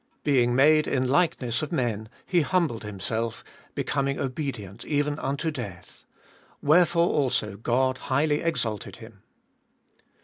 Being 0.23 0.55
made 0.55 0.87
in 0.87 1.07
likeness 1.07 1.61
of 1.61 1.71
men, 1.71 2.09
He 2.25 2.41
humbled 2.41 2.83
Himself, 2.83 3.43
becoming 3.75 4.19
obedient 4.19 4.83
even 4.83 5.19
unto 5.19 5.51
death. 5.51 6.05
Where 6.59 6.87
fore 6.87 7.13
also 7.13 7.55
God 7.55 7.99
highly 7.99 8.41
exalted 8.41 8.95
Him. 8.95 9.21